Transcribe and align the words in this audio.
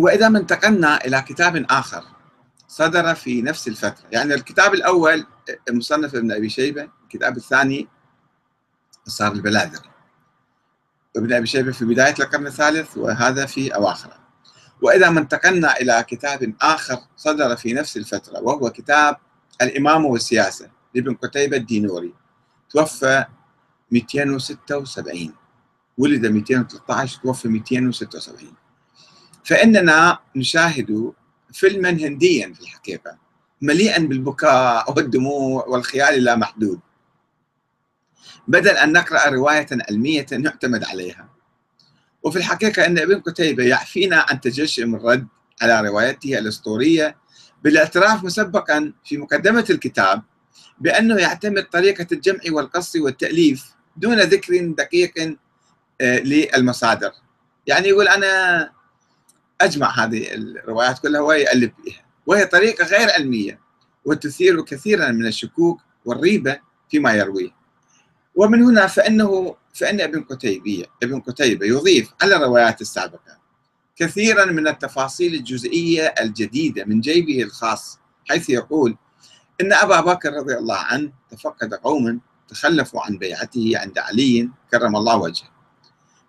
وإذا 0.00 0.28
ما 0.28 0.38
انتقلنا 0.38 1.04
إلى 1.04 1.22
كتاب 1.22 1.66
آخر 1.70 2.04
صدر 2.68 3.14
في 3.14 3.42
نفس 3.42 3.68
الفترة. 3.68 4.04
يعني 4.12 4.34
الكتاب 4.34 4.74
الأول 4.74 5.26
مصنف 5.70 6.14
ابن 6.14 6.32
أبي 6.32 6.48
شيبة 6.48 6.88
الكتاب 7.02 7.36
الثاني 7.36 7.88
صار 9.06 9.32
البلاذر 9.32 9.80
ابن 11.16 11.32
أبي 11.32 11.46
شيبة 11.46 11.72
في 11.72 11.84
بداية 11.84 12.14
القرن 12.20 12.46
الثالث 12.46 12.96
وهذا 12.96 13.46
في 13.46 13.74
أواخره. 13.74 14.18
وإذا 14.82 15.10
ما 15.10 15.20
انتقلنا 15.20 15.76
إلى 15.76 16.04
كتاب 16.08 16.54
آخر 16.62 16.98
صدر 17.16 17.56
في 17.56 17.72
نفس 17.72 17.96
الفترة 17.96 18.40
وهو 18.40 18.70
كتاب 18.70 19.16
الإمامة 19.62 20.06
والسياسة 20.06 20.70
لابن 20.94 21.14
قتيبة 21.14 21.56
الدينوري. 21.56 22.14
توفى 22.70 23.24
276 23.90 25.34
ولد 25.98 26.26
213 26.26 27.20
توفى 27.22 27.48
276 27.48 28.54
فإننا 29.44 30.18
نشاهد 30.36 31.12
فيلما 31.52 31.90
هنديا 31.90 32.52
في 32.54 32.60
الحقيقة 32.60 33.18
مليئا 33.62 33.98
بالبكاء 33.98 34.92
والدموع 34.96 35.64
والخيال 35.66 36.14
اللامحدود. 36.14 36.80
بدل 38.48 38.70
أن 38.70 38.92
نقرأ 38.92 39.28
رواية 39.28 39.66
علمية 39.88 40.26
نعتمد 40.32 40.84
عليها. 40.84 41.28
وفي 42.22 42.38
الحقيقة 42.38 42.86
أن 42.86 42.98
ابن 42.98 43.20
قتيبة 43.20 43.64
يعفينا 43.64 44.26
عن 44.30 44.40
تجشم 44.40 44.94
الرد 44.94 45.26
على 45.62 45.88
روايته 45.88 46.38
الأسطورية 46.38 47.16
بالاعتراف 47.64 48.24
مسبقا 48.24 48.92
في 49.04 49.18
مقدمة 49.18 49.64
الكتاب 49.70 50.22
بأنه 50.80 51.16
يعتمد 51.16 51.64
طريقة 51.64 52.06
الجمع 52.12 52.40
والقص 52.50 52.96
والتأليف 52.96 53.74
دون 53.96 54.20
ذكر 54.20 54.66
دقيق 54.66 55.36
آه، 56.00 56.18
للمصادر. 56.18 57.12
يعني 57.66 57.88
يقول 57.88 58.08
أنا 58.08 58.72
أجمع 59.60 60.04
هذه 60.04 60.34
الروايات 60.34 60.98
كلها 60.98 61.20
ويألف 61.20 61.72
بها 61.84 62.02
وهي 62.26 62.46
طريقة 62.46 62.84
غير 62.84 63.10
علمية 63.10 63.60
وتثير 64.04 64.62
كثيرا 64.64 65.10
من 65.10 65.26
الشكوك 65.26 65.80
والريبة 66.04 66.58
فيما 66.90 67.12
يرويه. 67.12 67.50
ومن 68.34 68.62
هنا 68.62 68.86
فإنه 68.86 69.56
فإن 69.74 70.00
ابن 70.00 70.22
قتيبة 70.22 70.84
ابن 71.02 71.20
قتيبة 71.20 71.66
يضيف 71.66 72.10
على 72.22 72.36
الروايات 72.36 72.80
السابقة 72.80 73.40
كثيرا 73.96 74.44
من 74.44 74.68
التفاصيل 74.68 75.34
الجزئية 75.34 76.14
الجديدة 76.20 76.84
من 76.84 77.00
جيبه 77.00 77.42
الخاص 77.42 77.98
حيث 78.28 78.50
يقول 78.50 78.96
إن 79.60 79.72
أبا 79.72 80.00
بكر 80.00 80.32
رضي 80.32 80.54
الله 80.54 80.76
عنه 80.76 81.12
تفقد 81.30 81.74
قوما 81.74 82.18
تخلفوا 82.48 83.00
عن 83.02 83.18
بيعته 83.18 83.72
عند 83.76 83.98
علي 83.98 84.50
كرم 84.70 84.96
الله 84.96 85.16
وجهه. 85.16 85.48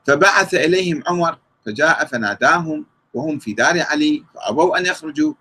فبعث 0.07 0.53
إليهم 0.53 1.03
عمر 1.07 1.37
فجاء 1.65 2.05
فناداهم 2.05 2.85
وهم 3.13 3.39
في 3.39 3.53
دار 3.53 3.81
علي 3.81 4.23
فأبوا 4.35 4.77
أن 4.77 4.85
يخرجوا. 4.85 5.33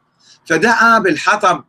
فدعا 0.44 0.98
بالحطب. 0.98 1.64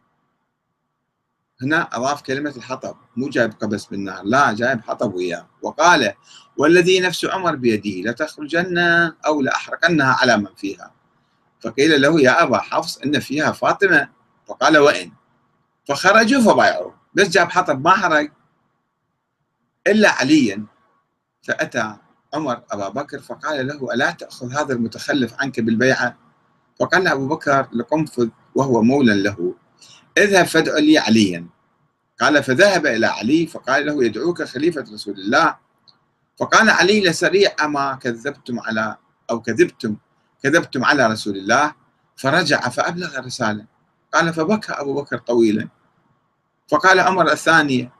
هنا 1.61 1.89
أضاف 1.97 2.21
كلمة 2.21 2.53
الحطب. 2.57 2.95
مو 3.15 3.29
جايب 3.29 3.53
قبس 3.53 3.85
بالنار 3.85 4.23
لا 4.23 4.53
جايب 4.53 4.81
حطب 4.81 5.13
وياه. 5.13 5.47
وقال 5.61 6.13
والذي 6.57 6.99
نفس 6.99 7.25
عمر 7.25 7.55
بيده 7.55 8.11
لتخرجن 8.11 8.77
أو 9.25 9.41
لأحرقنها 9.41 10.13
على 10.13 10.37
من 10.37 10.55
فيها. 10.57 10.93
فقيل 11.59 12.01
له 12.01 12.21
يا 12.21 12.43
أبا 12.43 12.57
حفص 12.57 12.97
إن 12.97 13.19
فيها 13.19 13.51
فاطمة. 13.51 14.09
فقال 14.47 14.77
وإن؟ 14.77 15.11
فخرجوا 15.87 16.41
فبايعوا 16.41 16.91
بس 17.13 17.29
جاب 17.29 17.51
حطب 17.51 17.83
ما 17.83 17.91
حرق 17.91 18.31
إلا 19.87 20.11
عليا. 20.11 20.65
فأتى 21.41 21.95
عمر 22.33 22.61
أبا 22.71 22.89
بكر 22.89 23.19
فقال 23.19 23.67
له 23.67 23.93
ألا 23.93 24.11
تأخذ 24.11 24.53
هذا 24.53 24.73
المتخلف 24.73 25.33
عنك 25.39 25.59
بالبيعة؟ 25.59 26.17
فقال 26.79 27.07
أبو 27.07 27.27
بكر 27.27 27.67
لقنفذ 27.73 28.29
وهو 28.55 28.81
مولى 28.81 29.23
له. 29.23 29.55
اذهب 30.17 30.45
فادع 30.45 30.77
لي 30.77 30.97
عليا. 30.97 31.45
قال 32.19 32.43
فذهب 32.43 32.85
إلى 32.85 33.07
علي 33.07 33.47
فقال 33.47 33.85
له 33.85 34.05
يدعوك 34.05 34.43
خليفة 34.43 34.85
رسول 34.93 35.19
الله. 35.19 35.55
فقال 36.39 36.69
علي 36.69 37.01
لسريع 37.01 37.51
أما 37.63 37.95
كذبتم 37.95 38.59
على 38.59 38.97
أو 39.29 39.41
كذبتم 39.41 39.95
كذبتم 40.43 40.85
على 40.85 41.07
رسول 41.07 41.37
الله؟ 41.37 41.73
فرجع 42.15 42.59
فأبلغ 42.59 43.17
الرسالة. 43.19 43.65
قال 44.13 44.33
فبكى 44.33 44.71
أبو 44.71 44.93
بكر 45.01 45.17
طويلا. 45.17 45.67
فقال 46.67 46.99
عمر 46.99 47.31
الثانية 47.31 47.91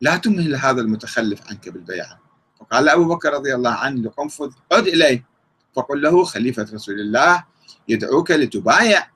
لا 0.00 0.16
تمهل 0.16 0.56
هذا 0.56 0.80
المتخلف 0.80 1.48
عنك 1.50 1.68
بالبيعة. 1.68 2.23
فقال 2.70 2.88
أبو 2.88 3.04
بكر 3.04 3.32
رضي 3.32 3.54
الله 3.54 3.70
عنه 3.70 4.02
لقنفذ 4.02 4.52
عد 4.72 4.86
إليه. 4.86 5.24
فقل 5.76 6.02
له 6.02 6.24
خليفة 6.24 6.66
رسول 6.72 7.00
الله 7.00 7.44
يدعوك 7.88 8.30
لتبايع. 8.30 9.10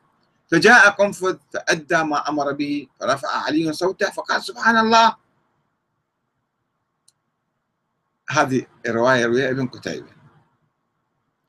فجاء 0.50 0.90
قنفذ 0.90 1.36
فأدى 1.54 2.02
ما 2.02 2.28
أمر 2.28 2.52
به 2.52 2.86
فرفع 3.00 3.28
علي 3.28 3.72
صوته 3.72 4.10
فقال 4.10 4.42
سبحان 4.42 4.76
الله. 4.76 5.16
هذه 8.30 8.66
الرواية 8.86 9.26
رويها 9.26 9.50
ابن 9.50 9.66
قتيبة. 9.66 10.18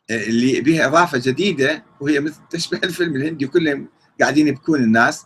اللي 0.09 0.61
بها 0.61 0.85
إضافة 0.85 1.17
جديدة 1.17 1.85
وهي 2.01 2.19
مثل 2.19 2.41
تشبه 2.49 2.77
الفيلم 2.83 3.15
الهندي 3.15 3.47
كلهم 3.47 3.89
قاعدين 4.21 4.47
يبكون 4.47 4.83
الناس 4.83 5.25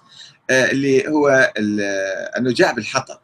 اللي 0.50 1.08
هو 1.08 1.54
أنه 2.38 2.52
جاء 2.52 2.74
بالحطب. 2.74 3.20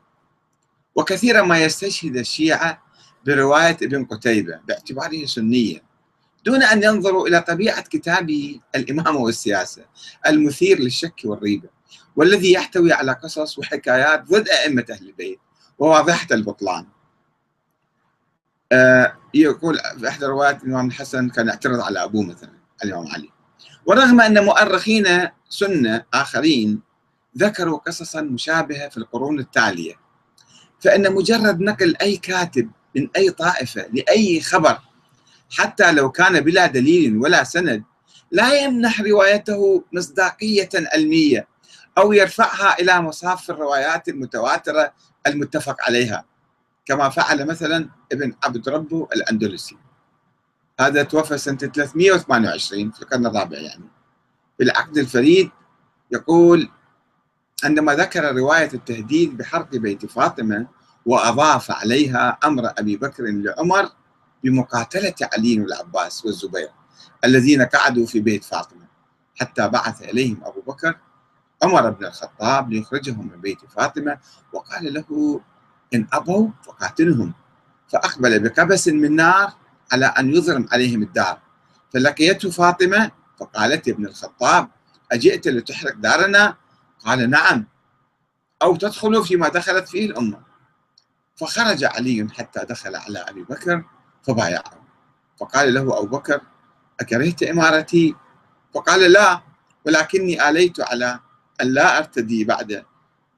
وكثيرا 0.95 1.41
ما 1.41 1.63
يستشهد 1.63 2.17
الشيعة 2.17 2.83
برواية 3.25 3.77
ابن 3.81 4.05
قتيبة 4.05 4.59
باعتباره 4.67 5.25
سنيا 5.25 5.81
دون 6.45 6.63
أن 6.63 6.83
ينظروا 6.83 7.27
إلى 7.27 7.41
طبيعة 7.41 7.81
كتابه 7.81 8.59
الإمامة 8.75 9.19
والسياسة 9.19 9.85
المثير 10.27 10.79
للشك 10.79 11.21
والريبة 11.25 11.69
والذي 12.15 12.51
يحتوي 12.51 12.93
على 12.93 13.11
قصص 13.11 13.59
وحكايات 13.59 14.23
ضد 14.23 14.49
أئمة 14.49 14.85
أهل 14.89 15.07
البيت 15.07 15.39
وواضحة 15.79 16.27
البطلان. 16.31 16.85
آه 18.71 19.17
يقول 19.33 19.79
في 19.99 20.07
إحدى 20.07 20.25
روايات 20.25 20.63
الإمام 20.63 20.87
الحسن 20.87 21.29
كان 21.29 21.47
يعترض 21.47 21.79
على 21.79 22.03
أبوه 22.03 22.23
مثلا 22.23 22.51
الإمام 22.83 23.07
علي. 23.07 23.29
ورغم 23.85 24.21
أن 24.21 24.43
مؤرخين 24.43 25.29
سنة 25.49 26.05
آخرين 26.13 26.81
ذكروا 27.37 27.77
قصصا 27.77 28.21
مشابهة 28.21 28.89
في 28.89 28.97
القرون 28.97 29.39
التالية 29.39 29.93
فإن 30.79 31.13
مجرد 31.13 31.61
نقل 31.61 31.95
أي 32.01 32.17
كاتب 32.17 32.71
من 32.95 33.09
أي 33.15 33.29
طائفة 33.29 33.85
لأي 33.93 34.41
خبر. 34.41 34.77
حتى 35.51 35.91
لو 35.91 36.11
كان 36.11 36.39
بلا 36.39 36.65
دليل 36.65 37.17
ولا 37.17 37.43
سند 37.43 37.83
لا 38.31 38.53
يمنح 38.53 39.01
روايته 39.01 39.83
مصداقية 39.93 40.69
علمية 40.75 41.47
أو 41.97 42.13
يرفعها 42.13 42.79
إلى 42.79 43.01
مصاف 43.01 43.49
الروايات 43.49 44.09
المتواترة 44.09 44.93
المتفق 45.27 45.75
عليها 45.81 46.25
كما 46.85 47.09
فعل 47.09 47.47
مثلا 47.47 47.89
ابن 48.11 48.33
عبد 48.43 48.69
ربه 48.69 49.07
الأندلسي. 49.15 49.77
هذا 50.79 51.03
توفى 51.03 51.37
سنة 51.37 51.57
328 51.57 52.91
في 52.91 53.01
القرن 53.01 53.25
الرابع 53.25 53.57
يعني. 53.57 53.89
في 54.57 54.63
العقد 54.63 54.97
الفريد 54.97 55.49
يقول 56.11 56.69
عندما 57.63 57.95
ذكر 57.95 58.35
رواية 58.35 58.69
التهديد 58.73 59.37
بحرق 59.37 59.75
بيت 59.75 60.05
فاطمة 60.05 60.67
وأضاف 61.09 61.71
عليها 61.71 62.37
أمر 62.43 62.73
أبي 62.77 62.97
بكر 62.97 63.23
لعمر 63.23 63.89
بمقاتلة 64.43 65.13
علي 65.33 65.59
والعباس 65.59 66.25
والزبير 66.25 66.69
الذين 67.23 67.61
قعدوا 67.61 68.05
في 68.05 68.19
بيت 68.19 68.43
فاطمة 68.43 68.87
حتى 69.39 69.67
بعث 69.67 70.01
إليهم 70.01 70.41
أبو 70.43 70.61
بكر 70.61 70.97
عمر 71.63 71.89
بن 71.89 72.05
الخطاب 72.05 72.71
ليخرجهم 72.71 73.27
من 73.31 73.41
بيت 73.41 73.57
فاطمة 73.75 74.17
وقال 74.53 74.93
له 74.93 75.41
إن 75.93 76.07
أبوا 76.13 76.49
فقاتلهم 76.65 77.33
فأقبل 77.87 78.39
بقبس 78.39 78.87
من 78.87 79.15
نار 79.15 79.53
على 79.91 80.05
أن 80.05 80.35
يظلم 80.35 80.67
عليهم 80.71 81.01
الدار 81.01 81.39
فلقيته 81.93 82.49
فاطمة 82.49 83.11
فقالت 83.39 83.87
يا 83.87 83.93
ابن 83.93 84.05
الخطاب 84.05 84.67
أجئت 85.11 85.47
لتحرق 85.47 85.93
دارنا؟ 85.95 86.55
قال 87.05 87.29
نعم 87.29 87.67
أو 88.61 88.75
تدخل 88.75 89.23
فيما 89.23 89.49
دخلت 89.49 89.89
فيه 89.89 90.05
الأمة. 90.05 90.48
فخرج 91.39 91.83
علي 91.83 92.27
حتى 92.37 92.65
دخل 92.65 92.95
على 92.95 93.19
أبي 93.19 93.43
بكر 93.43 93.83
فبايعه. 94.23 94.85
فقال 95.39 95.73
له 95.73 95.81
أبو 95.81 96.17
بكر 96.17 96.41
أكرهت 96.99 97.43
إمارتي؟ 97.43 98.15
فقال 98.73 99.11
لا 99.11 99.41
ولكني 99.85 100.49
آليت 100.49 100.79
على 100.81 101.19
أن 101.61 101.67
لا 101.67 101.97
أرتدي 101.97 102.43
بعد 102.43 102.85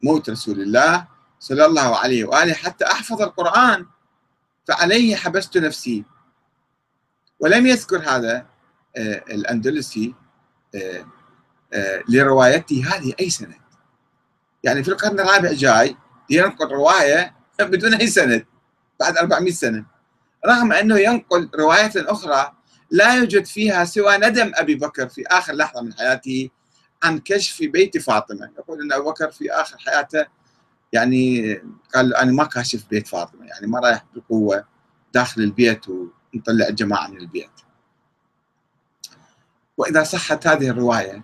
موت 0.03 0.29
رسول 0.29 0.61
الله 0.61 1.07
صلى 1.39 1.65
الله 1.65 1.97
عليه 1.97 2.25
وآله 2.25 2.53
حتى 2.53 2.85
أحفظ 2.85 3.21
القرآن 3.21 3.85
فعليه 4.67 5.15
حبست 5.15 5.57
نفسي. 5.57 6.03
ولم 7.39 7.67
يذكر 7.67 7.99
هذا 7.99 8.45
آه، 8.97 9.23
الأندلسي 9.29 10.15
آه، 10.75 11.05
آه، 11.73 12.03
لروايته 12.09 12.83
هذه 12.87 13.13
أي 13.19 13.29
سند. 13.29 13.61
يعني 14.63 14.83
في 14.83 14.89
القرن 14.89 15.19
الرابع 15.19 15.51
جاي 15.51 15.97
ينقل 16.29 16.67
رواية 16.67 17.40
بدون 17.71 17.93
أي 17.93 18.07
سند 18.07 18.45
بعد 18.99 19.17
400 19.17 19.51
سنة. 19.51 19.85
رغم 20.45 20.73
أنه 20.73 20.99
ينقل 20.99 21.49
رواية 21.55 21.91
أخرى 21.95 22.51
لا 22.91 23.15
يوجد 23.15 23.45
فيها 23.45 23.85
سوى 23.85 24.17
ندم 24.17 24.51
أبي 24.55 24.75
بكر 24.75 25.09
في 25.09 25.23
آخر 25.27 25.53
لحظة 25.53 25.81
من 25.81 25.93
حياته 25.93 26.49
عن 27.03 27.19
كشف 27.19 27.61
بيت 27.61 27.97
فاطمة. 27.97 28.51
يقول 28.59 28.81
أن 28.81 28.93
أبو 28.93 29.11
بكر 29.11 29.31
في 29.31 29.51
آخر 29.51 29.77
حياته 29.77 30.25
يعني 30.93 31.55
قال 31.95 32.15
أنا 32.15 32.31
ما 32.31 32.43
كاشف 32.43 32.89
بيت 32.89 33.07
فاطمة 33.07 33.45
يعني 33.45 33.67
ما 33.67 33.79
رايح 33.79 34.05
بقوة 34.15 34.65
داخل 35.13 35.41
البيت 35.41 35.85
ونطلع 35.89 36.67
الجماعة 36.67 37.07
من 37.07 37.17
البيت. 37.17 37.51
وإذا 39.77 40.03
صحت 40.03 40.47
هذه 40.47 40.69
الرواية 40.69 41.23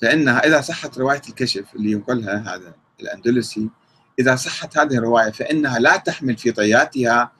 فإنها 0.00 0.46
إذا 0.46 0.60
صحت 0.60 0.98
رواية 0.98 1.22
الكشف 1.28 1.74
اللي 1.74 1.90
ينقلها 1.92 2.54
هذا 2.54 2.74
الأندلسي 3.00 3.70
إذا 4.18 4.36
صحت 4.36 4.78
هذه 4.78 4.94
الرواية 4.94 5.30
فإنها 5.30 5.78
لا 5.78 5.96
تحمل 5.96 6.36
في 6.36 6.52
طياتها 6.52 7.32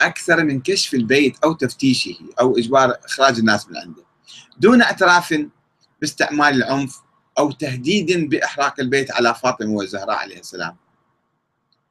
أكثر 0.00 0.44
من 0.44 0.60
كشف 0.60 0.94
البيت 0.94 1.36
أو 1.44 1.52
تفتيشه 1.52 2.14
أو 2.40 2.58
إجبار 2.58 2.98
إخراج 3.04 3.38
الناس 3.38 3.68
من 3.68 3.76
عنده. 3.76 4.02
دون 4.58 4.82
اعتراف 4.82 5.34
باستعمال 6.00 6.54
العنف 6.54 7.00
أو 7.38 7.52
تهديد 7.52 8.30
بإحراق 8.30 8.80
البيت 8.80 9.12
على 9.12 9.34
فاطمة 9.34 9.70
والزهراء 9.70 10.16
عليه 10.16 10.40
السلام. 10.40 10.76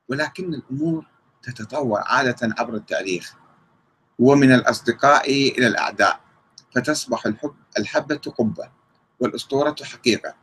ولكن 0.10 0.54
الأمور 0.54 1.06
تتطور 1.44 2.02
عادة 2.06 2.56
عبر 2.60 2.76
التاريخ 2.76 3.34
ومن 4.20 4.54
الأصدقاء 4.54 5.32
إلى 5.32 5.68
الأعداء 5.68 6.20
فتصبح 6.76 7.26
الحب 7.26 7.56
الحبة 7.78 8.16
قبة 8.16 8.70
والأسطورة 9.20 9.76
حقيقة. 9.84 10.36